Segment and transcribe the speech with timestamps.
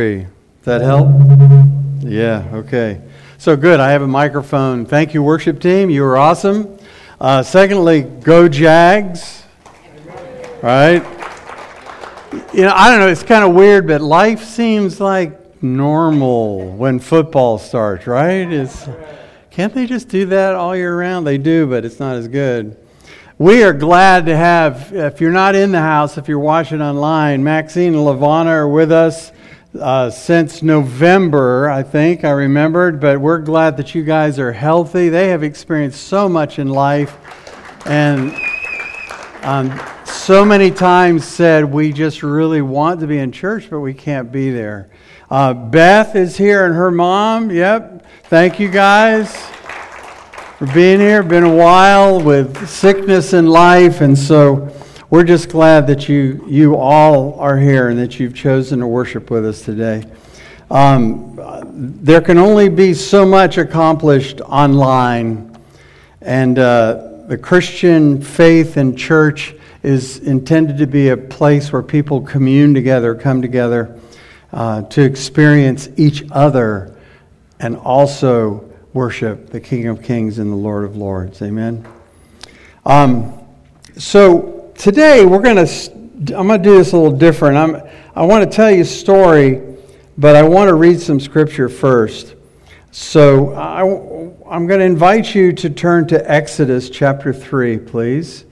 [0.00, 0.26] Does
[0.62, 1.08] that help?
[1.98, 3.00] Yeah, okay.
[3.38, 3.80] So good.
[3.80, 4.86] I have a microphone.
[4.86, 5.90] Thank you, worship team.
[5.90, 6.78] You were awesome.
[7.20, 9.42] Uh, secondly, go Jags.
[10.62, 11.02] Right?
[12.54, 13.08] You know, I don't know.
[13.08, 18.48] It's kind of weird, but life seems like normal when football starts, right?
[18.52, 18.88] It's,
[19.50, 21.26] can't they just do that all year round?
[21.26, 22.76] They do, but it's not as good.
[23.36, 27.42] We are glad to have, if you're not in the house, if you're watching online,
[27.42, 29.32] Maxine and Lavana are with us
[29.78, 35.08] uh, since November, I think, I remembered, but we're glad that you guys are healthy.
[35.08, 37.16] They have experienced so much in life
[37.86, 38.34] and
[39.42, 43.94] um, so many times said, We just really want to be in church, but we
[43.94, 44.90] can't be there.
[45.30, 47.50] Uh, Beth is here and her mom.
[47.50, 48.04] Yep.
[48.24, 49.34] Thank you guys
[50.58, 51.22] for being here.
[51.22, 54.74] Been a while with sickness and life, and so
[55.10, 59.30] we're just glad that you, you all are here and that you've chosen to worship
[59.30, 60.04] with us today.
[60.70, 61.34] Um,
[61.72, 65.58] there can only be so much accomplished online,
[66.20, 72.20] and uh, the Christian faith and church is intended to be a place where people
[72.20, 73.98] commune together, come together
[74.52, 76.94] uh, to experience each other,
[77.60, 81.40] and also worship the King of Kings and the Lord of Lords.
[81.40, 81.86] Amen.
[82.84, 83.32] Um,
[83.96, 85.92] so today we're going to
[86.38, 87.56] i'm going to do this a little different.
[87.56, 87.82] I'm,
[88.14, 89.76] i want to tell you a story
[90.16, 92.36] but i want to read some scripture first.
[92.92, 98.44] So I, i'm going to invite you to turn to exodus chapter 3 please.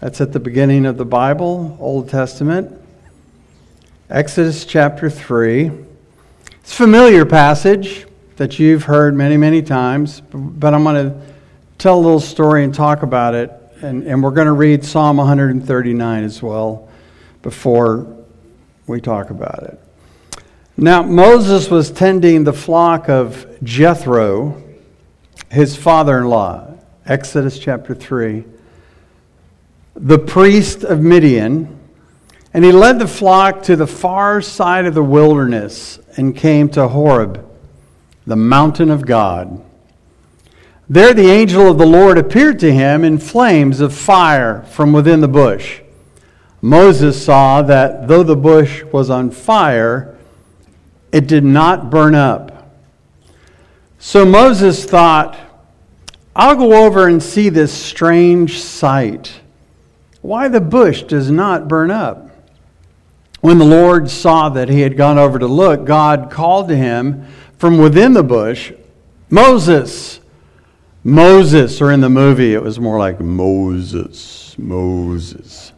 [0.00, 2.78] That's at the beginning of the bible old testament.
[4.10, 5.70] Exodus chapter 3
[6.60, 8.06] it's a familiar passage
[8.36, 11.26] that you've heard many many times but i'm going to
[11.78, 13.50] tell a little story and talk about it
[13.82, 16.88] and, and we're going to read Psalm 139 as well
[17.42, 18.16] before
[18.86, 19.80] we talk about it.
[20.76, 24.62] Now, Moses was tending the flock of Jethro,
[25.50, 26.74] his father in law,
[27.06, 28.44] Exodus chapter 3,
[29.94, 31.78] the priest of Midian,
[32.52, 36.88] and he led the flock to the far side of the wilderness and came to
[36.88, 37.46] Horeb,
[38.26, 39.64] the mountain of God.
[40.92, 45.20] There the angel of the Lord appeared to him in flames of fire from within
[45.20, 45.82] the bush.
[46.60, 50.18] Moses saw that though the bush was on fire,
[51.12, 52.72] it did not burn up.
[54.00, 55.38] So Moses thought,
[56.34, 59.40] I'll go over and see this strange sight.
[60.22, 62.30] Why the bush does not burn up.
[63.40, 67.28] When the Lord saw that he had gone over to look, God called to him
[67.58, 68.72] from within the bush,
[69.28, 70.19] Moses.
[71.02, 75.72] Moses, or in the movie, it was more like Moses, Moses.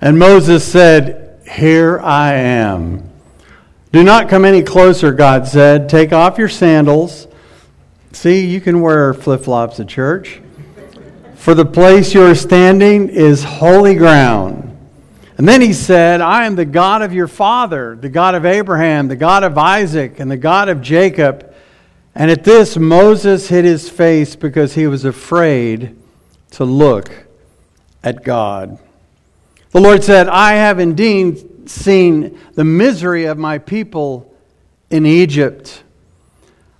[0.00, 3.10] And Moses said, Here I am.
[3.90, 5.88] Do not come any closer, God said.
[5.88, 7.26] Take off your sandals.
[8.12, 10.40] See, you can wear flip flops at church.
[11.34, 14.64] For the place you are standing is holy ground.
[15.36, 19.08] And then he said, I am the God of your father, the God of Abraham,
[19.08, 21.53] the God of Isaac, and the God of Jacob.
[22.14, 25.96] And at this, Moses hid his face because he was afraid
[26.52, 27.10] to look
[28.04, 28.78] at God.
[29.72, 34.32] The Lord said, I have indeed seen the misery of my people
[34.90, 35.82] in Egypt.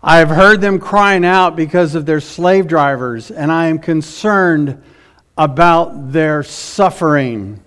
[0.00, 4.80] I have heard them crying out because of their slave drivers, and I am concerned
[5.36, 7.63] about their suffering.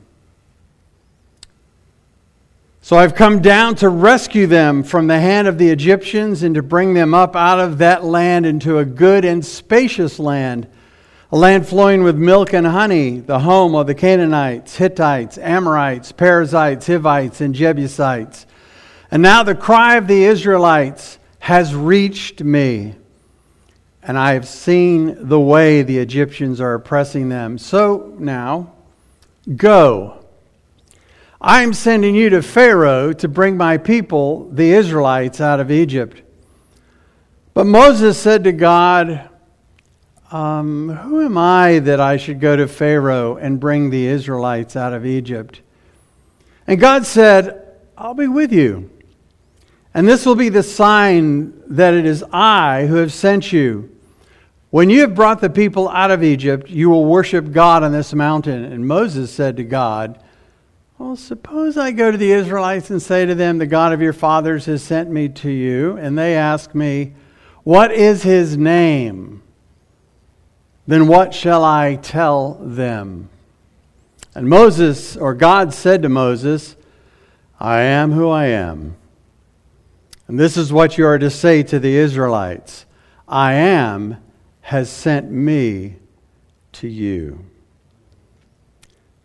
[2.88, 6.64] So I've come down to rescue them from the hand of the Egyptians and to
[6.64, 10.70] bring them up out of that land into a good and spacious land,
[11.30, 16.88] a land flowing with milk and honey, the home of the Canaanites, Hittites, Amorites, Perizzites,
[16.88, 18.46] Hivites, and Jebusites.
[19.12, 22.96] And now the cry of the Israelites has reached me,
[24.02, 27.58] and I have seen the way the Egyptians are oppressing them.
[27.58, 28.72] So now,
[29.58, 30.17] go
[31.40, 36.24] I am sending you to Pharaoh to bring my people, the Israelites, out of Egypt.
[37.54, 39.30] But Moses said to God,
[40.32, 44.94] um, Who am I that I should go to Pharaoh and bring the Israelites out
[44.94, 45.62] of Egypt?
[46.66, 48.90] And God said, I'll be with you.
[49.94, 53.96] And this will be the sign that it is I who have sent you.
[54.70, 58.14] When you have brought the people out of Egypt, you will worship God on this
[58.14, 58.66] mountain.
[58.66, 60.22] And Moses said to God,
[60.98, 64.14] well, suppose I go to the Israelites and say to them, The God of your
[64.14, 67.14] fathers has sent me to you, and they ask me,
[67.64, 69.44] What is his name?
[70.88, 73.30] Then what shall I tell them?
[74.34, 76.76] And Moses, or God said to Moses,
[77.60, 78.96] I am who I am.
[80.28, 82.86] And this is what you are to say to the Israelites
[83.28, 84.18] I am
[84.62, 85.98] has sent me
[86.74, 87.46] to you.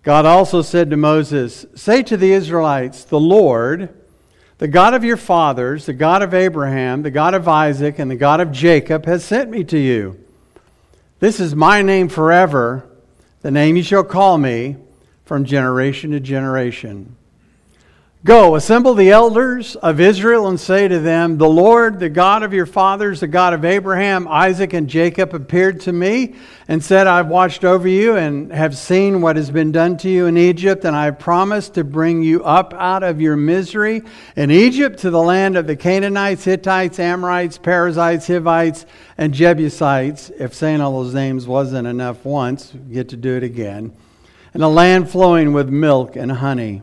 [0.03, 3.89] God also said to Moses, Say to the Israelites, The Lord,
[4.59, 8.17] the God of your fathers, the God of Abraham, the God of Isaac, and the
[8.17, 10.19] God of Jacob, has sent me to you.
[11.21, 12.89] This is my name forever,
[13.43, 14.77] the name you shall call me
[15.25, 17.17] from generation to generation.
[18.25, 22.53] Go, assemble the elders of Israel and say to them, The Lord, the God of
[22.53, 26.37] your fathers, the God of Abraham, Isaac, and Jacob, appeared to me
[26.69, 30.27] and said, I've watched over you and have seen what has been done to you
[30.27, 34.03] in Egypt, and I have promised to bring you up out of your misery
[34.37, 38.87] in Egypt to the land of the Canaanites, Hittites, Amorites, Perizzites, Hivites,
[39.19, 40.31] and Jebusites.
[40.39, 43.93] If saying all those names wasn't enough once, get to do it again.
[44.55, 46.83] And a land flowing with milk and honey.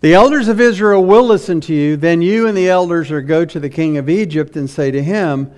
[0.00, 1.96] The elders of Israel will listen to you.
[1.96, 5.02] Then you and the elders are go to the king of Egypt and say to
[5.02, 5.50] him,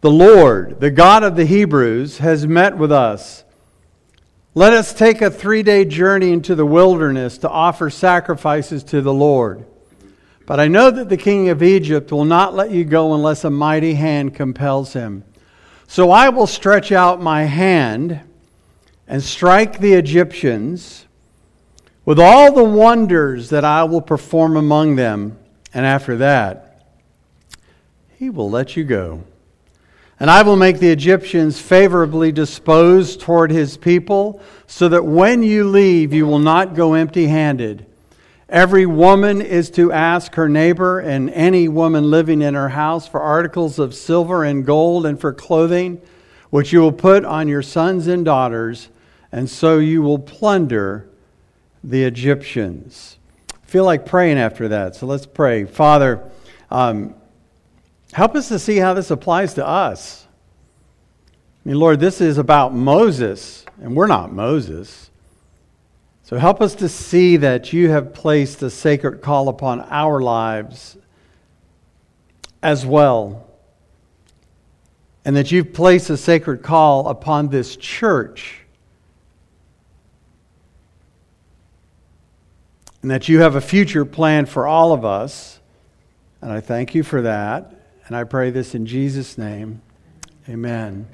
[0.00, 3.44] The Lord, the God of the Hebrews, has met with us.
[4.56, 9.14] Let us take a three day journey into the wilderness to offer sacrifices to the
[9.14, 9.64] Lord.
[10.46, 13.50] But I know that the king of Egypt will not let you go unless a
[13.50, 15.22] mighty hand compels him.
[15.86, 18.20] So I will stretch out my hand
[19.06, 21.05] and strike the Egyptians
[22.06, 25.36] with all the wonders that I will perform among them.
[25.74, 26.80] And after that,
[28.16, 29.24] he will let you go.
[30.18, 35.68] And I will make the Egyptians favorably disposed toward his people, so that when you
[35.68, 37.84] leave, you will not go empty handed.
[38.48, 43.20] Every woman is to ask her neighbor and any woman living in her house for
[43.20, 46.00] articles of silver and gold and for clothing,
[46.48, 48.88] which you will put on your sons and daughters,
[49.32, 51.08] and so you will plunder
[51.86, 53.16] the Egyptians.
[53.50, 55.64] I feel like praying after that, so let's pray.
[55.64, 56.28] Father,
[56.68, 57.14] um,
[58.12, 60.26] help us to see how this applies to us.
[61.64, 65.10] I mean, Lord, this is about Moses, and we're not Moses.
[66.24, 70.96] So help us to see that you have placed a sacred call upon our lives
[72.64, 73.46] as well.
[75.24, 78.65] And that you've placed a sacred call upon this church
[83.06, 85.60] and that you have a future plan for all of us.
[86.40, 87.72] And I thank you for that.
[88.08, 89.80] And I pray this in Jesus' name.
[90.48, 91.06] Amen.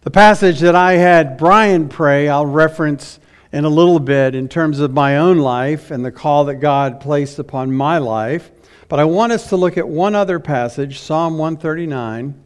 [0.00, 3.20] The passage that I had Brian pray, I'll reference
[3.52, 6.98] in a little bit in terms of my own life and the call that God
[6.98, 8.50] placed upon my life.
[8.88, 12.42] But I want us to look at one other passage, Psalm 139.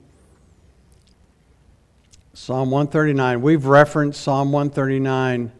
[2.34, 3.43] Psalm 139.
[3.43, 5.52] We've referenced Psalm 139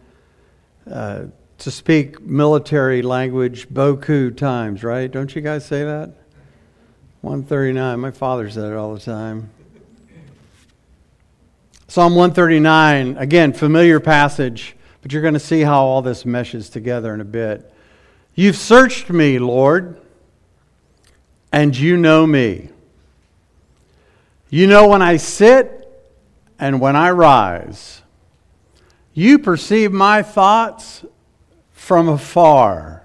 [0.91, 1.27] uh,
[1.62, 5.09] to speak military language beaucoup times, right?
[5.09, 6.12] Don't you guys say that?
[7.20, 8.00] 139.
[8.00, 9.49] My father said it all the time.
[11.87, 17.14] Psalm 139, again, familiar passage, but you're going to see how all this meshes together
[17.14, 17.73] in a bit.
[18.35, 20.00] You've searched me, Lord,
[21.53, 22.70] and you know me.
[24.50, 25.79] You know when I sit
[26.59, 28.03] and when I rise.
[29.14, 31.05] You perceive my thoughts
[31.82, 33.05] from afar.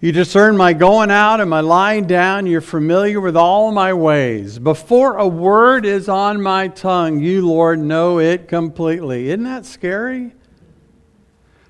[0.00, 2.46] You discern my going out and my lying down.
[2.46, 4.60] You're familiar with all my ways.
[4.60, 9.28] Before a word is on my tongue, you, Lord, know it completely.
[9.28, 10.34] Isn't that scary?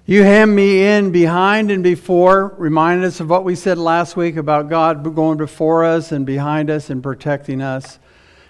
[0.04, 4.36] You hem me in behind and before, reminding us of what we said last week
[4.36, 7.98] about God going before us and behind us and protecting us.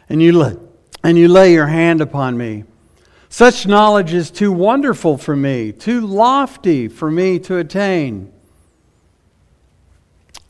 [0.08, 0.60] And you,
[1.04, 2.64] and you lay your hand upon me.
[3.34, 8.32] Such knowledge is too wonderful for me, too lofty for me to attain.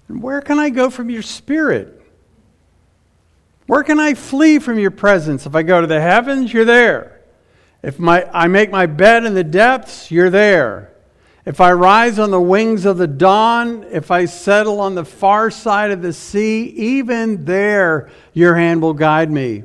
[0.07, 2.03] And where can I go from your spirit?
[3.67, 5.47] Where can I flee from your presence?
[5.47, 7.23] If I go to the heavens, you're there.
[7.83, 10.93] If my, I make my bed in the depths, you're there.
[11.47, 15.51] If I rise on the wings of the dawn, if I settle on the far
[15.51, 19.65] side of the sea, even there your hand will guide me.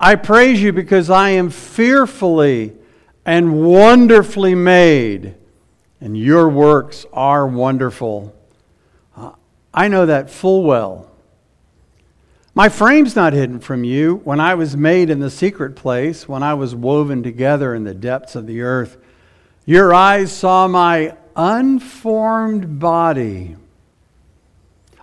[0.00, 2.72] I praise you because I am fearfully
[3.24, 5.34] and wonderfully made,
[6.00, 8.34] and your works are wonderful.
[9.74, 11.10] I know that full well.
[12.54, 14.16] My frame's not hidden from you.
[14.24, 17.94] When I was made in the secret place, when I was woven together in the
[17.94, 18.96] depths of the earth,
[19.66, 23.56] your eyes saw my unformed body.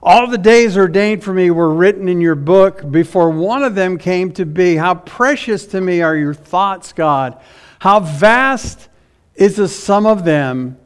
[0.08, 3.98] All the days ordained for me were written in your book before one of them
[3.98, 4.76] came to be.
[4.76, 7.42] How precious to me are your thoughts, God.
[7.80, 8.88] How vast
[9.34, 10.78] is the sum of them.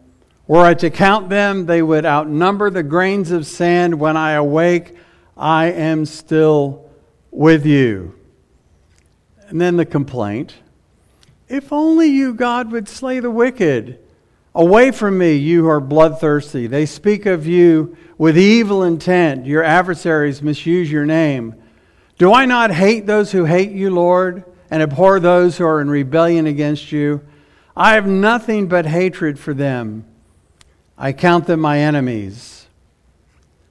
[0.47, 3.99] Were I to count them, they would outnumber the grains of sand.
[3.99, 4.95] When I awake,
[5.35, 6.89] I am still
[7.29, 8.15] with you.
[9.49, 10.55] And then the complaint
[11.49, 13.99] If only you, God, would slay the wicked.
[14.55, 16.67] Away from me, you who are bloodthirsty.
[16.67, 19.47] They speak of you with evil intent.
[19.47, 21.55] Your adversaries misuse your name.
[22.19, 25.89] Do I not hate those who hate you, Lord, and abhor those who are in
[25.89, 27.21] rebellion against you?
[27.75, 30.05] I have nothing but hatred for them.
[30.97, 32.67] I count them my enemies.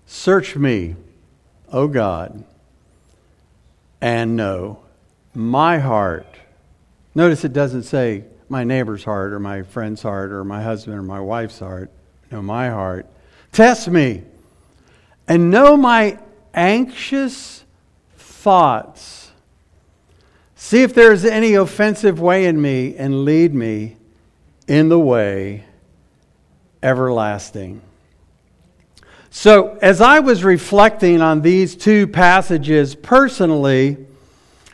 [0.06, 0.96] Search me,
[1.70, 2.42] O God,
[4.00, 4.78] and know
[5.34, 6.26] my heart.
[7.14, 11.02] Notice it doesn't say my neighbor's heart or my friend's heart or my husband or
[11.02, 11.90] my wife's heart.
[12.30, 13.04] No, my heart.
[13.52, 14.22] Test me
[15.28, 16.18] and know my
[16.54, 17.64] anxious
[18.16, 19.30] thoughts.
[20.56, 23.96] See if there is any offensive way in me and lead me
[24.66, 25.64] in the way
[26.82, 27.82] everlasting.
[29.30, 33.98] So, as I was reflecting on these two passages personally,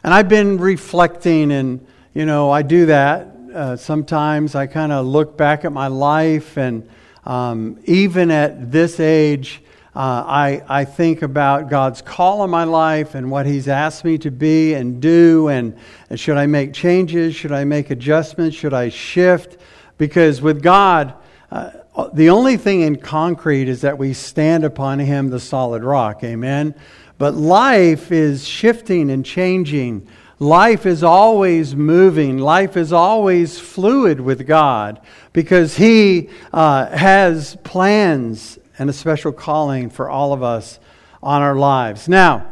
[0.05, 1.85] and I've been reflecting, and
[2.15, 4.55] you know, I do that uh, sometimes.
[4.55, 6.89] I kind of look back at my life, and
[7.25, 9.61] um, even at this age,
[9.97, 14.19] uh, I, I think about God's call on my life and what He's asked me
[14.19, 15.77] to be and do, and,
[16.11, 17.37] and should I make changes?
[17.37, 18.57] Should I make adjustments?
[18.57, 19.57] Should I shift?
[19.97, 21.15] Because with God,
[21.53, 21.71] uh,
[22.13, 26.25] the only thing in concrete is that we stand upon Him, the solid rock.
[26.25, 26.75] Amen?
[27.17, 30.09] But life is shifting and changing.
[30.41, 32.39] Life is always moving.
[32.39, 35.01] Life is always fluid with God
[35.33, 40.79] because He uh, has plans and a special calling for all of us
[41.23, 42.09] on our lives.
[42.09, 42.47] Now,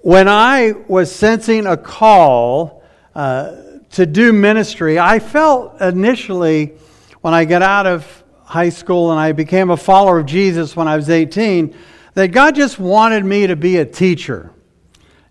[0.00, 2.82] when I was sensing a call
[3.14, 3.56] uh,
[3.92, 6.72] to do ministry, I felt initially
[7.20, 10.88] when I got out of high school and I became a follower of Jesus when
[10.88, 11.74] I was 18
[12.14, 14.50] that God just wanted me to be a teacher.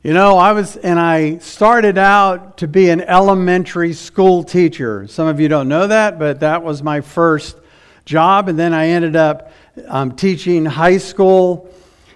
[0.04, 5.06] You know, I was, and I started out to be an elementary school teacher.
[5.08, 7.58] Some of you don't know that, but that was my first
[8.06, 8.50] job.
[8.50, 9.52] And then I ended up
[9.88, 11.70] um, teaching high school,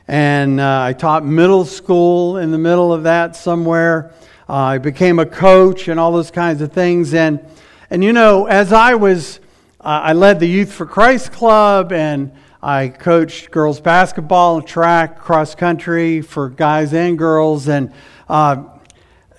[0.07, 4.13] and uh, I taught middle school in the middle of that somewhere.
[4.47, 7.13] Uh, I became a coach and all those kinds of things.
[7.13, 7.39] And,
[7.89, 9.39] and you know, as I was,
[9.81, 12.31] uh, I led the Youth for Christ Club and
[12.61, 17.67] I coached girls basketball, and track, cross country for guys and girls.
[17.67, 17.93] And,
[18.27, 18.63] uh,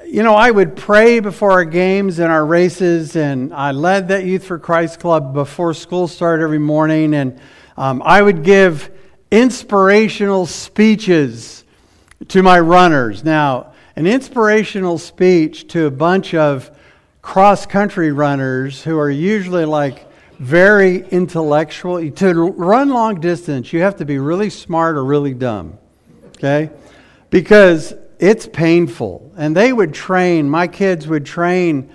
[0.06, 4.24] you know, I would pray before our games and our races, and I led that
[4.24, 7.14] Youth for Christ Club before school started every morning.
[7.14, 7.40] And
[7.76, 8.90] um, I would give
[9.30, 11.64] inspirational speeches
[12.28, 13.24] to my runners.
[13.24, 16.70] Now, an inspirational speech to a bunch of
[17.22, 20.06] cross country runners who are usually like
[20.38, 22.10] very intellectual.
[22.10, 25.78] To run long distance, you have to be really smart or really dumb,
[26.36, 26.70] okay?
[27.30, 29.32] Because it's painful.
[29.36, 31.90] And they would train, my kids would train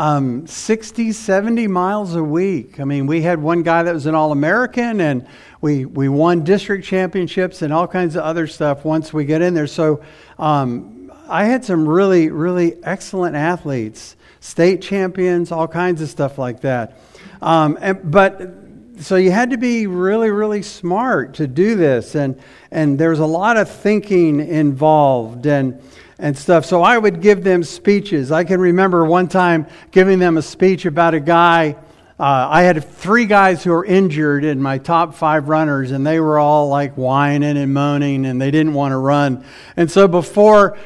[0.00, 2.80] um, 60, 70 miles a week.
[2.80, 5.26] I mean, we had one guy that was an All American, and
[5.60, 9.52] we, we won district championships and all kinds of other stuff once we get in
[9.52, 9.66] there.
[9.66, 10.02] So
[10.38, 16.62] um, I had some really, really excellent athletes, state champions, all kinds of stuff like
[16.62, 16.96] that.
[17.42, 18.54] Um, and, but
[19.00, 22.40] so you had to be really, really smart to do this, and
[22.70, 25.82] and there's a lot of thinking involved, and
[26.20, 26.66] and stuff.
[26.66, 28.30] So I would give them speeches.
[28.30, 31.76] I can remember one time giving them a speech about a guy.
[32.18, 36.20] Uh, I had three guys who were injured in my top five runners, and they
[36.20, 39.44] were all like whining and moaning, and they didn't want to run.
[39.76, 40.76] And so before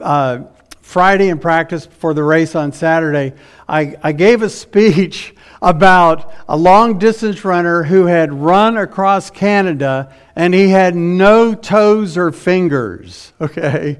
[0.00, 0.44] uh,
[0.80, 3.32] Friday in practice, before the race on Saturday,
[3.68, 10.14] I, I gave a speech about a long distance runner who had run across Canada
[10.36, 13.32] and he had no toes or fingers.
[13.40, 13.98] Okay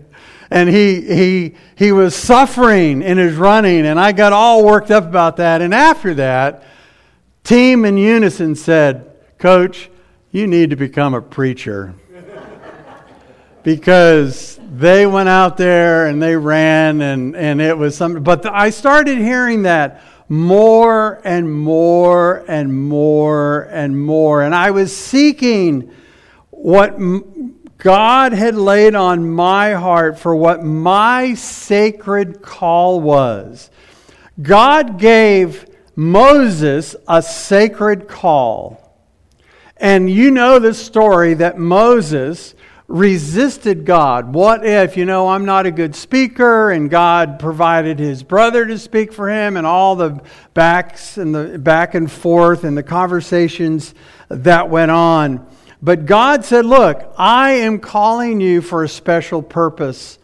[0.54, 5.02] and he, he, he was suffering in his running, and I got all worked up
[5.02, 5.60] about that.
[5.60, 6.62] And after that,
[7.42, 9.90] team in unison said, Coach,
[10.30, 11.96] you need to become a preacher.
[13.64, 18.22] because they went out there and they ran, and, and it was something.
[18.22, 24.44] But I started hearing that more and more and more and more.
[24.44, 25.90] And I was seeking
[26.50, 26.96] what
[27.84, 33.70] God had laid on my heart for what my sacred call was.
[34.40, 38.98] God gave Moses a sacred call.
[39.76, 42.54] And you know the story that Moses
[42.88, 44.32] resisted God.
[44.32, 48.78] What if, you know, I'm not a good speaker and God provided his brother to
[48.78, 50.22] speak for him and all the
[50.54, 53.94] backs and the back and forth and the conversations
[54.30, 55.46] that went on.
[55.84, 60.18] But God said, Look, I am calling you for a special purpose.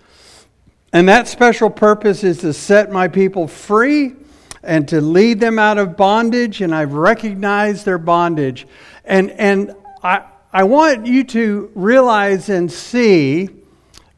[0.90, 4.14] And that special purpose is to set my people free
[4.62, 6.62] and to lead them out of bondage.
[6.62, 8.66] And I've recognized their bondage.
[9.04, 13.50] And, and I, I want you to realize and see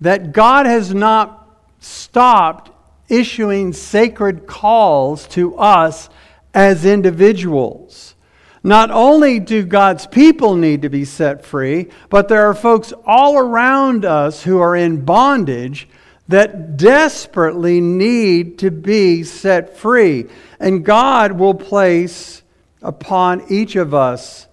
[0.00, 2.70] that God has not stopped
[3.08, 6.08] issuing sacred calls to us
[6.54, 8.11] as individuals.
[8.64, 13.36] Not only do God's people need to be set free, but there are folks all
[13.36, 15.88] around us who are in bondage
[16.28, 20.26] that desperately need to be set free.
[20.60, 22.42] And God will place
[22.80, 24.46] upon each of us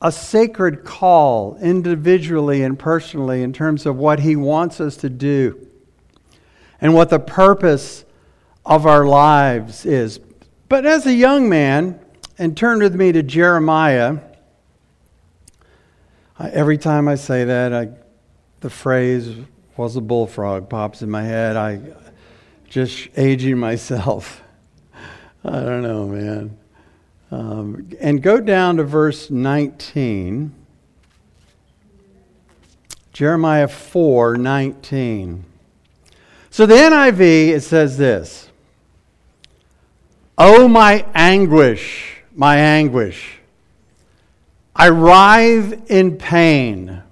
[0.00, 5.66] a sacred call individually and personally in terms of what He wants us to do
[6.80, 8.04] and what the purpose
[8.64, 10.20] of our lives is.
[10.68, 11.98] But as a young man,
[12.38, 14.18] and turn with me to Jeremiah,
[16.38, 17.88] every time I say that, I,
[18.60, 19.34] the phrase
[19.76, 21.56] was a bullfrog pops in my head.
[21.56, 21.80] I
[22.68, 24.42] just aging myself.
[25.44, 26.56] I don't know, man.
[27.30, 30.54] Um, and go down to verse 19.
[33.12, 35.44] Jeremiah 4 19.
[36.50, 38.48] So the NIV, it says this
[40.36, 43.40] Oh, my anguish, my anguish.
[44.74, 47.02] I writhe in pain.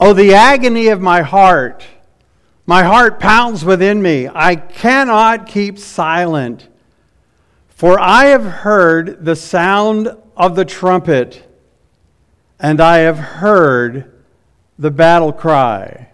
[0.00, 1.84] Oh, the agony of my heart.
[2.66, 4.28] My heart pounds within me.
[4.28, 6.66] I cannot keep silent.
[7.68, 11.48] For I have heard the sound of the trumpet,
[12.58, 14.10] and I have heard
[14.80, 16.08] the battle cry.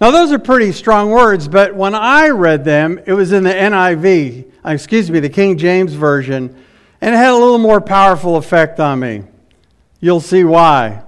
[0.00, 3.52] Now, those are pretty strong words, but when I read them, it was in the
[3.52, 6.56] NIV, excuse me, the King James Version,
[7.02, 9.24] and it had a little more powerful effect on me.
[10.00, 11.02] You'll see why.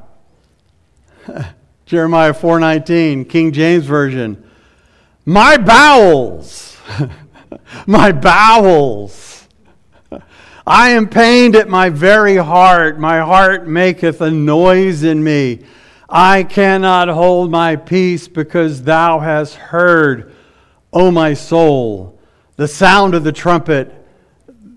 [1.87, 4.45] Jeremiah 4:19, King James Version.
[5.25, 6.77] My bowels,
[7.87, 9.35] my bowels
[10.67, 12.99] I am pained at my very heart.
[12.99, 15.61] My heart maketh a noise in me.
[16.09, 20.33] I cannot hold my peace because thou hast heard,
[20.91, 22.19] O my soul,
[22.57, 24.04] the sound of the trumpet,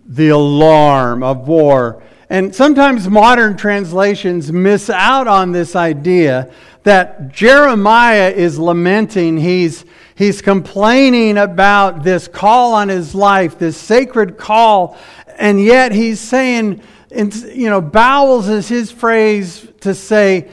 [0.08, 2.02] the alarm of war.
[2.30, 6.52] And sometimes modern translations miss out on this idea
[6.84, 9.38] that Jeremiah is lamenting.
[9.38, 14.98] He's, he's complaining about this call on his life, this sacred call
[15.38, 20.50] and yet he's saying, you know, bowels is his phrase to say,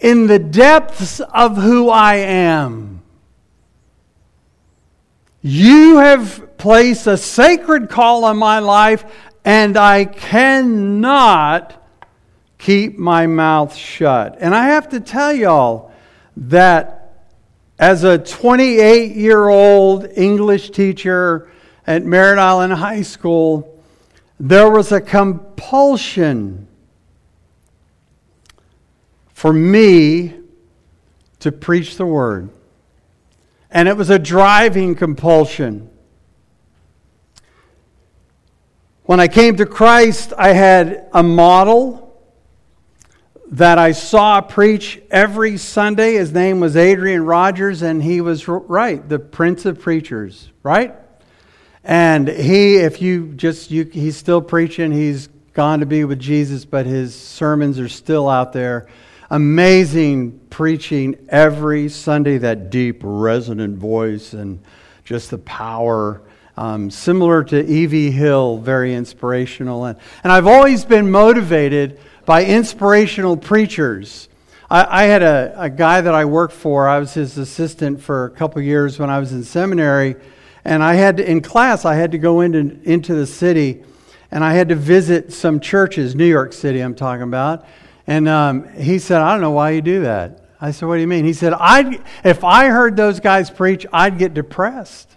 [0.00, 2.97] in the depths of who I am.
[5.42, 9.04] You have placed a sacred call on my life,
[9.44, 11.74] and I cannot
[12.58, 14.36] keep my mouth shut.
[14.40, 15.92] And I have to tell y'all
[16.36, 16.98] that
[17.78, 21.48] as a 28 year old English teacher
[21.86, 23.80] at Merritt Island High School,
[24.40, 26.66] there was a compulsion
[29.32, 30.34] for me
[31.38, 32.50] to preach the word.
[33.70, 35.90] And it was a driving compulsion.
[39.04, 42.04] When I came to Christ, I had a model
[43.50, 46.14] that I saw preach every Sunday.
[46.14, 50.94] His name was Adrian Rogers, and he was right, the Prince of Preachers, right?
[51.82, 54.92] And he, if you just, you, he's still preaching.
[54.92, 58.88] He's gone to be with Jesus, but his sermons are still out there.
[59.30, 64.58] Amazing preaching every Sunday, that deep, resonant voice and
[65.04, 66.22] just the power.
[66.56, 68.10] Um, similar to E.V.
[68.10, 69.84] Hill, very inspirational.
[69.84, 74.28] And, and I've always been motivated by inspirational preachers.
[74.70, 78.24] I, I had a, a guy that I worked for, I was his assistant for
[78.24, 80.16] a couple years when I was in seminary
[80.64, 83.82] and I had to, in class, I had to go into, into the city
[84.30, 87.66] and I had to visit some churches, New York City, I'm talking about.
[88.08, 90.42] And um, he said, I don't know why you do that.
[90.58, 91.26] I said, What do you mean?
[91.26, 95.14] He said, I'd, If I heard those guys preach, I'd get depressed.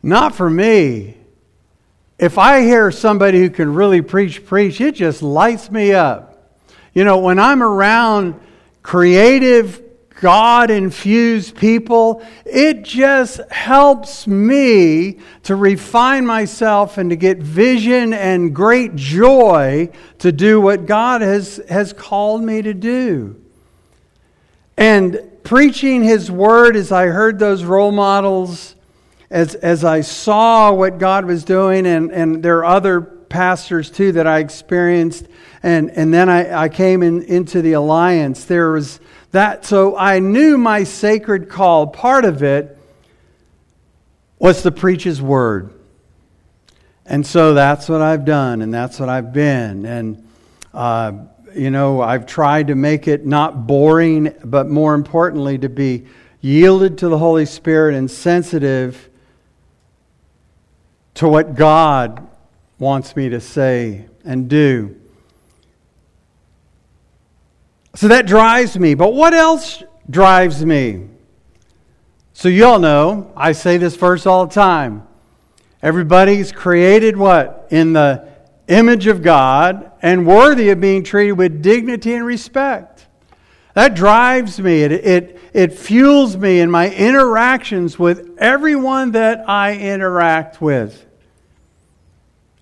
[0.00, 1.16] Not for me.
[2.20, 6.56] If I hear somebody who can really preach, preach, it just lights me up.
[6.94, 8.40] You know, when I'm around
[8.84, 9.82] creative,
[10.20, 18.54] God infused people, it just helps me to refine myself and to get vision and
[18.54, 23.38] great joy to do what God has, has called me to do.
[24.78, 28.74] And preaching His Word as I heard those role models,
[29.30, 34.12] as, as I saw what God was doing, and, and there are other pastors too
[34.12, 35.26] that I experienced,
[35.62, 38.44] and, and then I, I came in, into the alliance.
[38.44, 38.98] There was
[39.32, 41.88] that, so I knew my sacred call.
[41.88, 42.78] Part of it
[44.38, 45.72] was to preach His Word.
[47.04, 49.86] And so that's what I've done, and that's what I've been.
[49.86, 50.28] And,
[50.74, 51.12] uh,
[51.54, 56.06] you know, I've tried to make it not boring, but more importantly, to be
[56.40, 59.08] yielded to the Holy Spirit and sensitive
[61.14, 62.26] to what God
[62.78, 64.96] wants me to say and do.
[67.96, 68.94] So that drives me.
[68.94, 71.08] But what else drives me?
[72.34, 75.06] So you all know, I say this verse all the time.
[75.82, 77.68] Everybody's created what?
[77.70, 78.28] In the
[78.68, 83.06] image of God and worthy of being treated with dignity and respect.
[83.72, 84.82] That drives me.
[84.82, 91.06] It, it, it fuels me in my interactions with everyone that I interact with.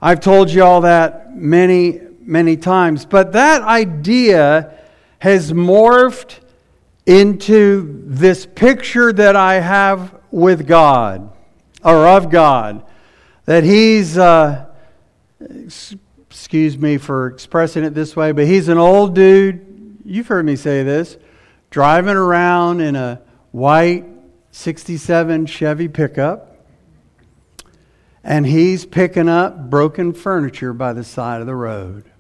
[0.01, 3.05] I've told you all that many, many times.
[3.05, 4.79] But that idea
[5.25, 6.39] has morphed
[7.07, 11.33] into this picture that I have with God,
[11.83, 12.85] or of God,
[13.47, 14.67] that He's, uh,
[15.41, 19.97] excuse me for expressing it this way, but He's an old dude.
[20.05, 21.17] You've heard me say this,
[21.71, 24.05] driving around in a white
[24.51, 26.55] 67 Chevy pickup
[28.23, 32.11] and he's picking up broken furniture by the side of the road.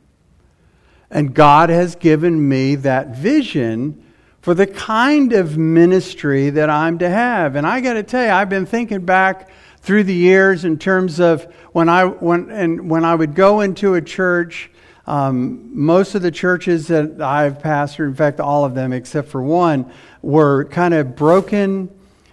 [1.14, 4.04] And God has given me that vision
[4.42, 7.56] for the kind of ministry that I'm to have.
[7.56, 9.48] And I got to tell you, I've been thinking back
[9.80, 13.94] through the years in terms of when I when and when I would go into
[13.94, 14.70] a church.
[15.06, 19.42] Um, most of the churches that I've pastored, in fact, all of them except for
[19.42, 21.90] one, were kind of broken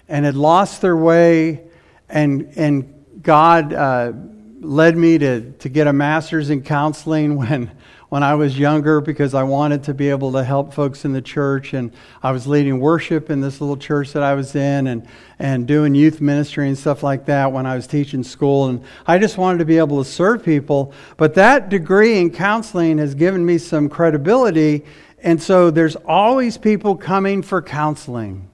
[0.09, 1.61] and had lost their way
[2.09, 4.13] and and God uh,
[4.59, 7.71] led me to, to get a master's in counseling when,
[8.11, 11.21] when I was younger because I wanted to be able to help folks in the
[11.21, 11.71] church.
[11.71, 15.07] And I was leading worship in this little church that I was in and,
[15.39, 18.67] and doing youth ministry and stuff like that when I was teaching school.
[18.67, 20.93] And I just wanted to be able to serve people.
[21.15, 24.83] But that degree in counseling has given me some credibility.
[25.19, 28.49] And so there's always people coming for counseling,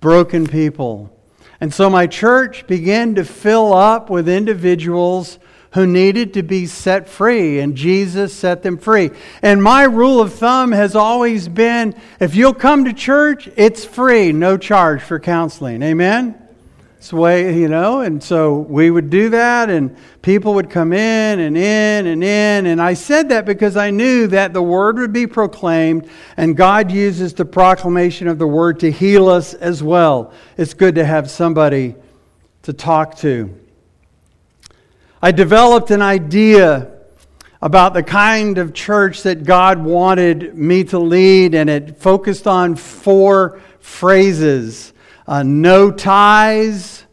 [0.00, 1.10] broken people
[1.58, 5.38] and so my church began to fill up with individuals
[5.76, 9.10] who needed to be set free, and Jesus set them free.
[9.42, 14.32] And my rule of thumb has always been if you'll come to church, it's free,
[14.32, 15.82] no charge for counseling.
[15.82, 16.34] Amen?
[16.96, 20.94] It's the way, you know, and so we would do that, and people would come
[20.94, 22.64] in and in and in.
[22.64, 26.08] And I said that because I knew that the word would be proclaimed,
[26.38, 30.32] and God uses the proclamation of the word to heal us as well.
[30.56, 31.96] It's good to have somebody
[32.62, 33.54] to talk to.
[35.22, 36.92] I developed an idea
[37.62, 42.76] about the kind of church that God wanted me to lead, and it focused on
[42.76, 44.92] four phrases.
[45.26, 47.06] Uh, no ties,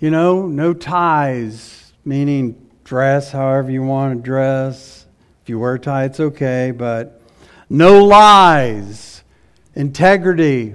[0.00, 5.06] you know, no ties, meaning dress however you want to dress.
[5.42, 7.22] If you wear a tie, it's okay, but
[7.68, 9.22] no lies,
[9.76, 10.74] integrity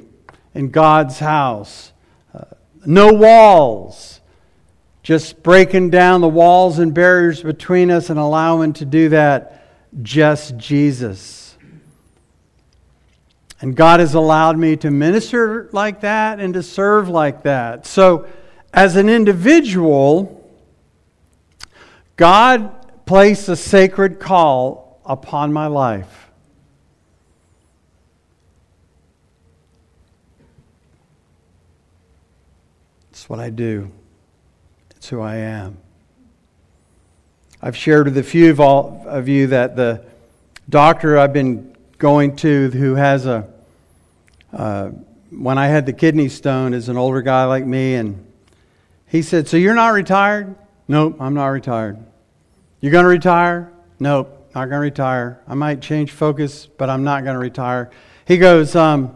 [0.54, 1.92] in God's house,
[2.34, 2.46] uh,
[2.86, 4.15] no walls,
[5.06, 9.64] just breaking down the walls and barriers between us and allowing to do that
[10.02, 11.56] just Jesus.
[13.62, 17.86] And God has allowed me to minister like that and to serve like that.
[17.86, 18.28] So,
[18.74, 20.52] as an individual,
[22.16, 26.32] God placed a sacred call upon my life.
[33.12, 33.92] It's what I do,
[35.06, 35.78] it's who I am.
[37.62, 40.04] I've shared with a few of, all, of you that the
[40.68, 43.48] doctor I've been going to who has a
[44.52, 44.90] uh,
[45.30, 48.26] when I had the kidney stone is an older guy like me, and
[49.06, 50.56] he said, So you're not retired?
[50.88, 52.04] Nope, I'm not retired.
[52.82, 53.72] You're going to retire?
[54.00, 55.40] Nope, not going to retire.
[55.48, 57.92] I might change focus, but I'm not going to retire.
[58.26, 59.16] He goes, um,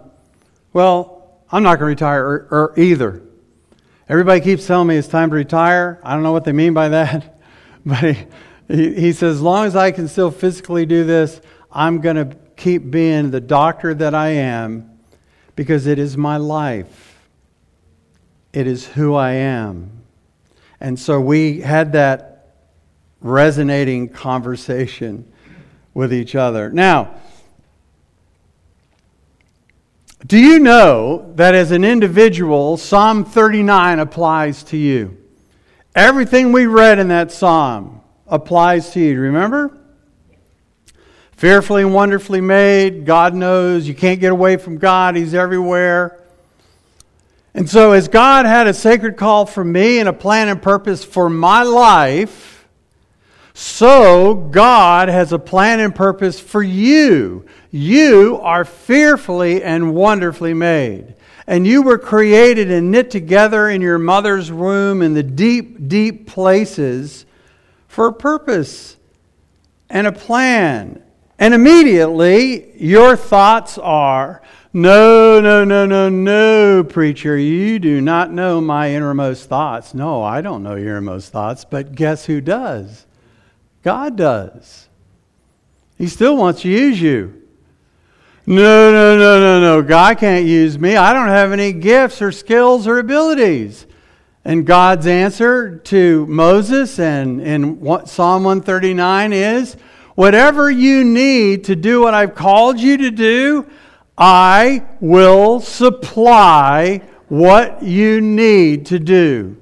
[0.71, 3.23] Well, I'm not going to retire or, or either.
[4.09, 5.99] Everybody keeps telling me it's time to retire.
[6.01, 7.39] I don't know what they mean by that,
[7.85, 8.17] but
[8.67, 11.39] he, he says, As long as I can still physically do this,
[11.71, 14.99] I'm going to keep being the doctor that I am
[15.55, 17.19] because it is my life.
[18.51, 19.91] It is who I am.
[20.79, 22.55] And so we had that
[23.21, 25.31] resonating conversation
[25.93, 26.71] with each other.
[26.71, 27.13] Now,
[30.25, 35.17] do you know that as an individual, Psalm 39 applies to you?
[35.95, 39.19] Everything we read in that psalm applies to you.
[39.19, 39.77] Remember?
[41.31, 43.05] Fearfully and wonderfully made.
[43.05, 43.87] God knows.
[43.87, 46.21] You can't get away from God, He's everywhere.
[47.53, 51.03] And so, as God had a sacred call for me and a plan and purpose
[51.03, 52.58] for my life,
[53.59, 57.45] so God has a plan and purpose for you.
[57.71, 61.15] You are fearfully and wonderfully made.
[61.45, 66.25] And you were created and knit together in your mother's womb in the deep, deep
[66.25, 67.25] places
[67.89, 68.95] for a purpose
[69.89, 71.03] and a plan.
[71.37, 74.41] And immediately, your thoughts are
[74.71, 79.93] no, no, no, no, no, preacher, you do not know my innermost thoughts.
[79.93, 83.05] No, I don't know your innermost thoughts, but guess who does?
[83.83, 84.87] God does.
[85.97, 87.39] He still wants to use you.
[88.45, 89.81] No, no, no, no, no.
[89.83, 90.95] God can't use me.
[90.95, 93.85] I don't have any gifts or skills or abilities.
[94.43, 99.75] And God's answer to Moses and in Psalm 139 is
[100.15, 103.67] whatever you need to do what I've called you to do,
[104.17, 109.57] I will supply what you need to do.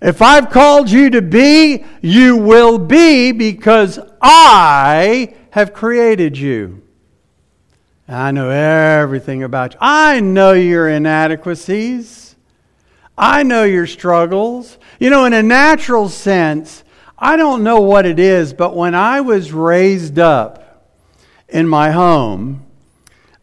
[0.00, 6.82] If I've called you to be, you will be because I have created you.
[8.08, 9.78] I know everything about you.
[9.80, 12.36] I know your inadequacies.
[13.18, 14.78] I know your struggles.
[15.00, 16.84] You know, in a natural sense,
[17.18, 20.92] I don't know what it is, but when I was raised up
[21.48, 22.66] in my home,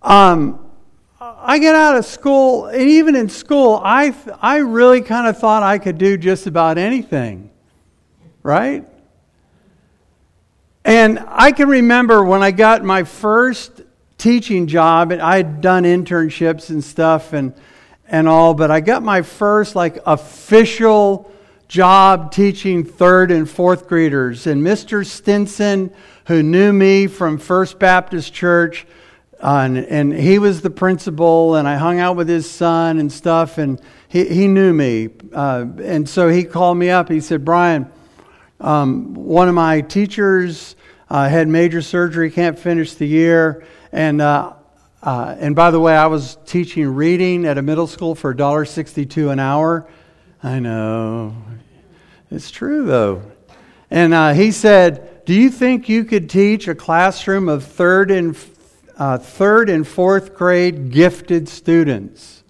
[0.02, 0.63] um,
[1.46, 5.62] I get out of school, and even in school, I, I really kind of thought
[5.62, 7.52] I could do just about anything,
[8.44, 8.88] right?
[10.86, 13.82] And I can remember when I got my first
[14.18, 17.54] teaching job, and I had done internships and stuff and,
[18.08, 21.30] and all, but I got my first like official
[21.68, 24.48] job teaching third and fourth graders.
[24.48, 25.06] And Mr.
[25.06, 25.94] Stinson,
[26.28, 28.88] who knew me from First Baptist Church,
[29.44, 33.12] uh, and, and he was the principal, and I hung out with his son and
[33.12, 35.10] stuff, and he, he knew me.
[35.34, 37.10] Uh, and so he called me up.
[37.10, 37.92] He said, Brian,
[38.62, 40.78] um, one of my teachers
[41.10, 43.66] uh, had major surgery, can't finish the year.
[43.92, 44.54] And, uh,
[45.02, 49.30] uh, and by the way, I was teaching reading at a middle school for $1.62
[49.30, 49.86] an hour.
[50.42, 51.36] I know.
[52.32, 53.22] It's true, though.
[53.92, 58.38] And uh, he said, Do you think you could teach a classroom of third and,
[58.98, 62.44] uh, third and fourth grade gifted students?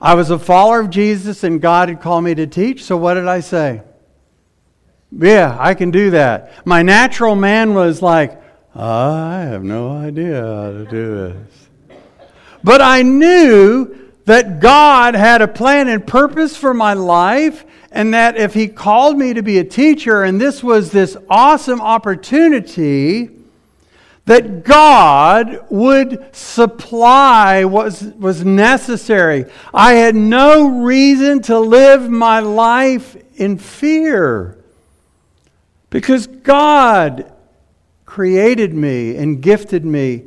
[0.00, 3.14] I was a follower of Jesus, and God had called me to teach, so what
[3.14, 3.82] did I say?
[5.10, 6.66] Yeah, I can do that.
[6.66, 8.42] My natural man was like,
[8.74, 11.98] I have no idea how to do this.
[12.62, 18.36] But I knew that God had a plan and purpose for my life, and that
[18.36, 23.30] if He called me to be a teacher, and this was this awesome opportunity,
[24.26, 29.46] that God would supply what was, necessary.
[29.72, 34.58] I had no reason to live my life in fear
[35.90, 37.32] because God
[38.04, 40.24] created me and gifted me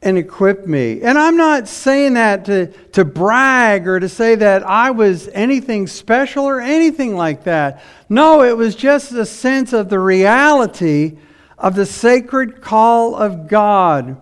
[0.00, 1.02] and equipped me.
[1.02, 5.86] And I'm not saying that to, to brag or to say that I was anything
[5.88, 7.82] special or anything like that.
[8.08, 11.18] No, it was just a sense of the reality
[11.58, 14.20] of the sacred call of God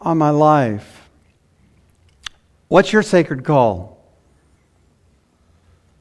[0.00, 1.08] on my life.
[2.68, 4.04] What's your sacred call?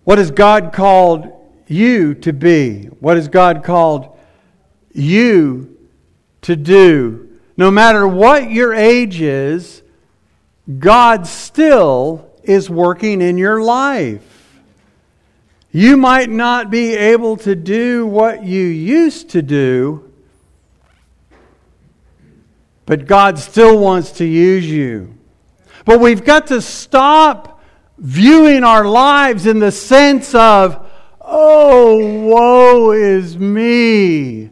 [0.03, 1.31] What has God called
[1.67, 2.85] you to be?
[2.99, 4.15] What has God called
[4.95, 5.75] you
[6.41, 7.27] to do.
[7.57, 9.81] No matter what your age is,
[10.79, 14.61] God still is working in your life.
[15.71, 20.04] You might not be able to do what you used to do,
[22.85, 25.17] but God still wants to use you.
[25.85, 27.61] But we've got to stop
[27.97, 30.85] viewing our lives in the sense of,
[31.21, 34.51] oh, woe is me.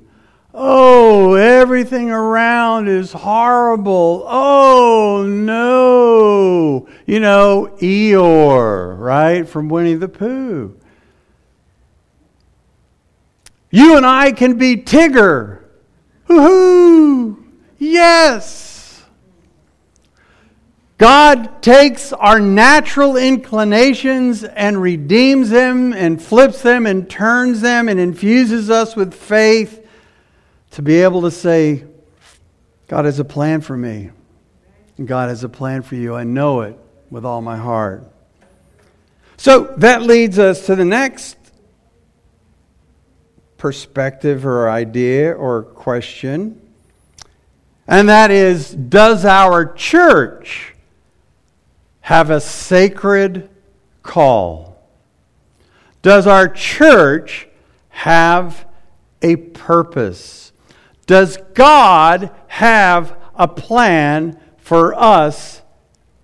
[0.54, 4.24] Oh, everything around is horrible.
[4.28, 6.88] Oh, no.
[7.08, 10.80] You know, Eeyore, right, from Winnie the Pooh.
[13.72, 15.64] You and I can be Tigger,
[16.30, 17.43] Woohoo!
[17.84, 19.04] Yes!
[20.98, 28.00] God takes our natural inclinations and redeems them and flips them and turns them and
[28.00, 29.86] infuses us with faith
[30.72, 31.84] to be able to say,
[32.88, 34.12] God has a plan for me.
[35.04, 36.16] God has a plan for you.
[36.16, 38.10] I know it with all my heart.
[39.36, 41.36] So that leads us to the next
[43.58, 46.62] perspective or idea or question.
[47.88, 50.76] And that is Does our church
[52.02, 53.50] have a sacred
[54.02, 54.78] call?
[56.02, 57.48] Does our church
[57.90, 58.66] have
[59.22, 60.52] a purpose?
[61.06, 65.62] Does God have a plan for us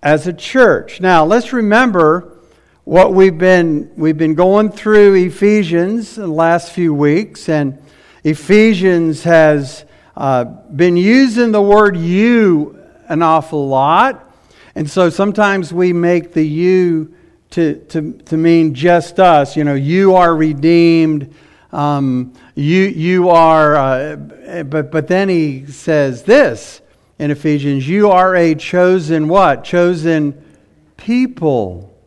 [0.02, 1.00] as a church?
[1.00, 2.38] Now, let's remember
[2.84, 7.78] what we've been we've been going through Ephesians the last few weeks and
[8.24, 9.84] Ephesians has
[10.20, 12.78] uh, been using the word you
[13.08, 14.30] an awful lot.
[14.74, 17.14] And so sometimes we make the you
[17.52, 19.56] to, to, to mean just us.
[19.56, 21.34] You know, you are redeemed.
[21.72, 24.16] Um, you, you are, uh,
[24.64, 26.82] but, but then he says this
[27.18, 29.64] in Ephesians you are a chosen what?
[29.64, 30.44] Chosen
[30.98, 31.98] people.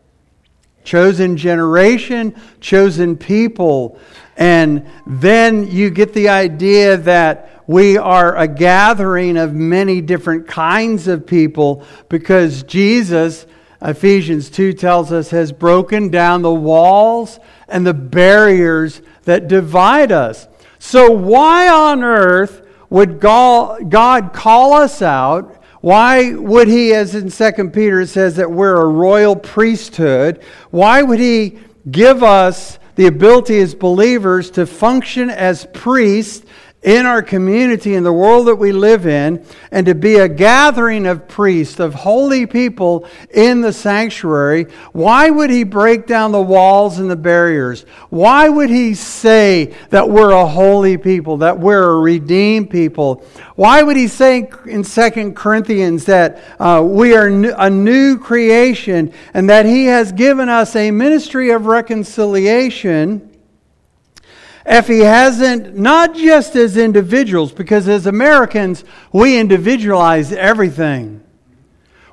[0.84, 3.98] Chosen generation, chosen people.
[4.38, 11.08] And then you get the idea that we are a gathering of many different kinds
[11.08, 13.46] of people because Jesus,
[13.82, 20.48] Ephesians 2 tells us, has broken down the walls and the barriers that divide us.
[20.80, 25.64] So, why on earth would God call us out?
[25.80, 31.20] Why would He, as in 2 Peter says that we're a royal priesthood, why would
[31.20, 36.46] He give us the ability as believers to function as priests
[36.84, 41.06] in our community, in the world that we live in, and to be a gathering
[41.06, 47.00] of priests, of holy people in the sanctuary, why would he break down the walls
[47.00, 47.86] and the barriers?
[48.10, 53.26] Why would he say that we're a holy people, that we're a redeemed people?
[53.56, 59.50] Why would he say in Second Corinthians that uh, we are a new creation and
[59.50, 63.33] that he has given us a ministry of reconciliation?
[64.66, 71.24] If he hasn't, not just as individuals, because as Americans, we individualize everything.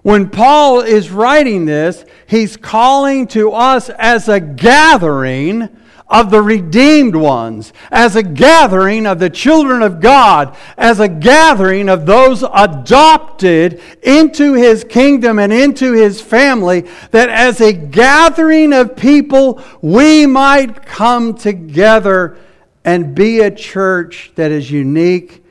[0.03, 5.69] When Paul is writing this, he's calling to us as a gathering
[6.11, 11.89] of the redeemed ones, as a gathering of the children of God, as a gathering
[11.89, 18.97] of those adopted into his kingdom and into his family, that as a gathering of
[18.97, 22.37] people, we might come together
[22.85, 25.45] and be a church that is unique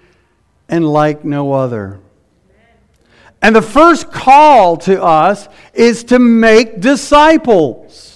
[0.67, 1.99] and like no other.
[3.41, 8.08] And the first call to us is to make disciples.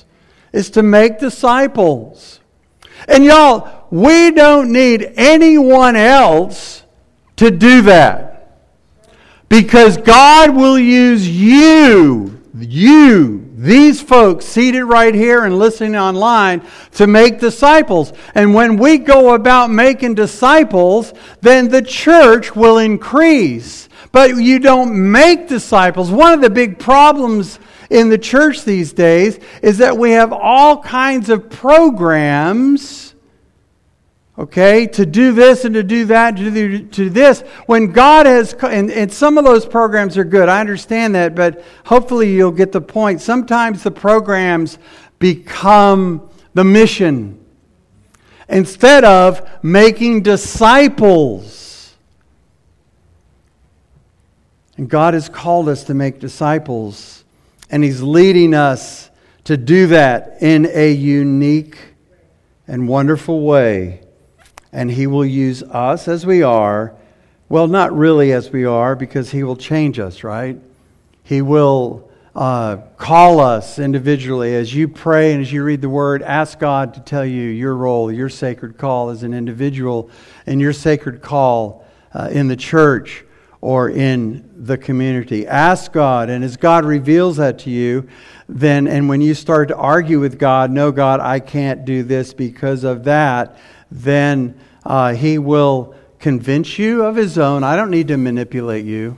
[0.54, 2.40] Is to make disciples.
[3.08, 6.84] And y'all, we don't need anyone else
[7.36, 8.60] to do that.
[9.50, 16.62] Because God will use you, you, these folks seated right here and listening online
[16.94, 18.14] to make disciples.
[18.36, 23.90] And when we go about making disciples, then the church will increase.
[24.12, 26.12] But you don't make disciples.
[26.12, 30.82] One of the big problems in the church these days is that we have all
[30.82, 33.14] kinds of programs
[34.38, 37.42] okay, to do this and to do that, to do to this.
[37.66, 41.64] When God has, and, and some of those programs are good, I understand that, but
[41.86, 43.22] hopefully you'll get the point.
[43.22, 44.80] Sometimes the programs
[45.20, 47.40] become the mission
[48.50, 51.96] instead of making disciples.
[54.78, 57.23] And God has called us to make disciples,
[57.74, 59.10] and He's leading us
[59.46, 61.76] to do that in a unique
[62.68, 64.04] and wonderful way
[64.72, 66.94] and He will use us as we are.
[67.50, 70.60] Well, not really as we are, because He will change us, right?
[71.24, 74.54] He will uh, call us individually.
[74.54, 77.76] As you pray and as you read the Word, ask God to tell you your
[77.76, 80.12] role, your sacred call as an individual,
[80.46, 83.26] and your sacred call uh, in the church
[83.64, 85.48] or in the community.
[85.48, 88.10] Ask God, and as God reveals that to you,
[88.50, 92.34] then, and when you start to argue with God, no, God, I can't do this
[92.34, 93.58] because of that,
[93.90, 97.64] then uh, He will convince you of His own.
[97.64, 99.18] I don't need to manipulate you.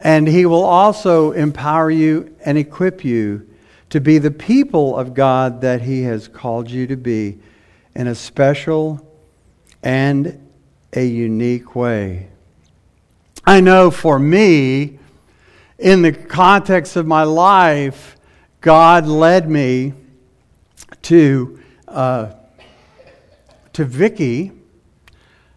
[0.00, 3.48] And He will also empower you and equip you
[3.90, 7.38] to be the people of God that He has called you to be
[7.94, 9.08] in a special
[9.80, 10.44] and
[10.92, 12.30] a unique way.
[13.48, 14.98] I know for me,
[15.78, 18.18] in the context of my life,
[18.60, 19.94] God led me
[21.04, 22.32] to uh,
[23.72, 24.52] to Vicky,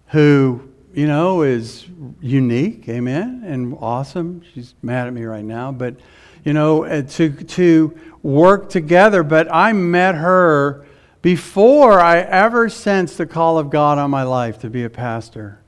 [0.08, 1.86] who you know is
[2.22, 4.42] unique, amen, and awesome.
[4.54, 5.98] She's mad at me right now, but
[6.46, 9.22] you know uh, to to work together.
[9.22, 10.86] But I met her
[11.22, 15.61] before I ever sensed the call of God on my life to be a pastor.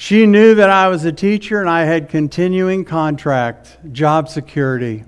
[0.00, 5.04] She knew that I was a teacher and I had continuing contract, job security.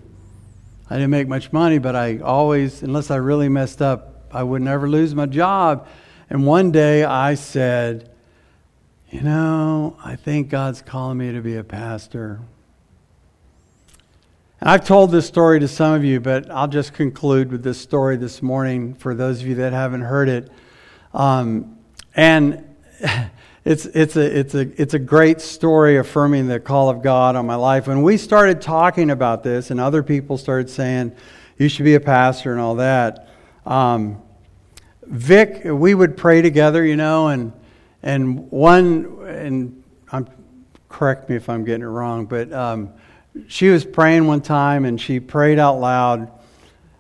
[0.91, 4.61] I didn't make much money, but I always, unless I really messed up, I would
[4.61, 5.89] never lose my job.
[6.29, 8.11] And one day I said,
[9.11, 12.41] You know, I think God's calling me to be a pastor.
[14.61, 17.81] And I've told this story to some of you, but I'll just conclude with this
[17.81, 20.53] story this morning for those of you that haven't heard it.
[21.15, 21.79] Um,
[22.15, 22.63] and
[23.65, 27.47] it's, it's, a, it's, a, it's a great story affirming the call of God on
[27.47, 27.87] my life.
[27.87, 31.13] When we started talking about this, and other people started saying,
[31.59, 33.29] you should be a pastor and all that,
[33.65, 34.21] um,
[35.05, 37.53] Vic, we would pray together, you know, and,
[38.03, 40.27] and one, and I'm,
[40.89, 42.93] correct me if I'm getting it wrong, but um,
[43.47, 46.31] she was praying one time and she prayed out loud.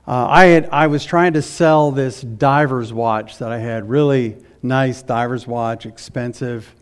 [0.06, 4.36] Uh, I, had, I was trying to sell this diver's watch that I had, really
[4.62, 6.72] nice diver's watch, expensive,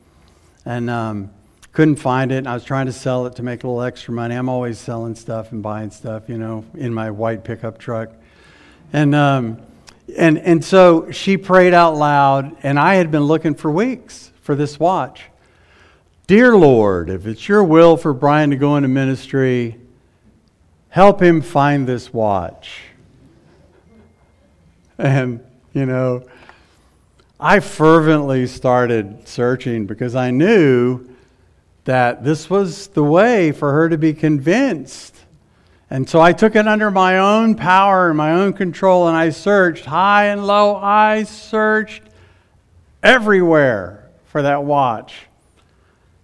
[0.64, 1.30] and um,
[1.72, 2.46] couldn't find it.
[2.46, 4.34] I was trying to sell it to make a little extra money.
[4.34, 8.10] I'm always selling stuff and buying stuff, you know, in my white pickup truck.
[8.92, 9.62] And, um,
[10.16, 14.54] and, and so she prayed out loud, and I had been looking for weeks for
[14.54, 15.22] this watch.
[16.26, 19.80] Dear Lord, if it's your will for Brian to go into ministry,
[20.88, 22.80] help him find this watch.
[24.98, 25.40] And,
[25.72, 26.24] you know,
[27.42, 31.08] I fervently started searching because I knew
[31.84, 35.16] that this was the way for her to be convinced.
[35.88, 39.30] And so I took it under my own power and my own control, and I
[39.30, 40.76] searched high and low.
[40.76, 42.02] I searched
[43.02, 45.14] everywhere for that watch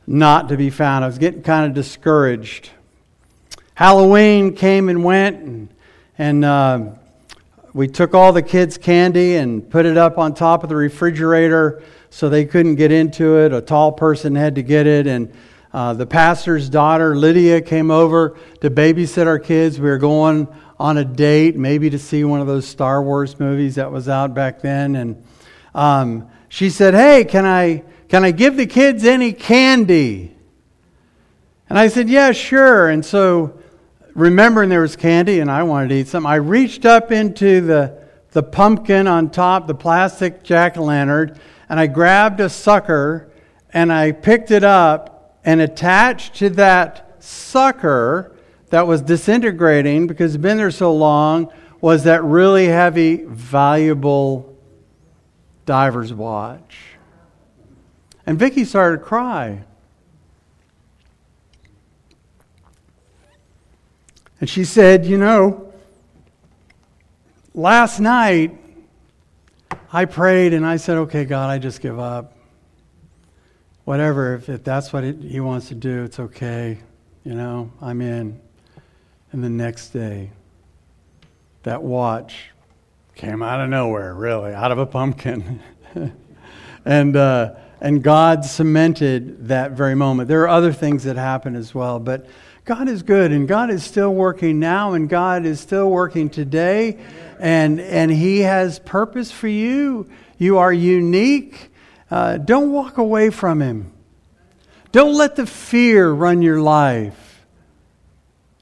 [0.07, 1.03] not to be found.
[1.03, 2.69] I was getting kind of discouraged.
[3.75, 5.69] Halloween came and went, and,
[6.19, 6.81] and uh,
[7.77, 11.83] we took all the kids' candy and put it up on top of the refrigerator
[12.09, 13.53] so they couldn't get into it.
[13.53, 15.31] A tall person had to get it, and
[15.75, 19.79] uh, the pastor's daughter, Lydia, came over to babysit our kids.
[19.79, 20.49] We were going
[20.81, 24.33] on a date, maybe to see one of those Star Wars movies that was out
[24.33, 25.23] back then, and
[25.75, 30.33] um, she said, "Hey, can I?" Can I give the kids any candy?
[31.69, 32.89] And I said, Yeah, sure.
[32.89, 33.59] And so,
[34.17, 38.03] remembering there was candy and I wanted to eat some, I reached up into the,
[38.31, 41.39] the pumpkin on top, the plastic jack o' lantern,
[41.69, 43.31] and I grabbed a sucker
[43.73, 48.35] and I picked it up and attached to that sucker
[48.71, 54.57] that was disintegrating because it's been there so long was that really heavy, valuable
[55.67, 56.79] diver's watch.
[58.25, 59.65] And Vicky started to cry.
[64.41, 65.73] And she said, You know,
[67.55, 68.59] last night
[69.93, 72.33] I prayed and I said, Okay, God, I just give up.
[73.85, 76.79] Whatever, if, if that's what it, He wants to do, it's okay.
[77.25, 78.41] You know, I'm in.
[79.33, 80.31] And the next day,
[81.65, 82.51] that watch
[83.17, 85.61] came out of nowhere, really, out of a pumpkin.
[86.85, 90.29] and, uh, and God cemented that very moment.
[90.29, 92.27] There are other things that happen as well, but
[92.67, 96.99] God is good and God is still working now and God is still working today
[97.39, 100.11] and, and He has purpose for you.
[100.37, 101.71] You are unique.
[102.11, 103.93] Uh, don't walk away from Him.
[104.91, 107.47] Don't let the fear run your life.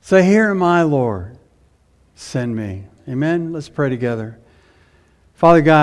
[0.03, 1.39] Say, Here am I, Lord.
[2.15, 2.85] Send me.
[3.09, 3.55] Amen.
[3.55, 4.39] Let's pray together.
[5.33, 5.83] Father God,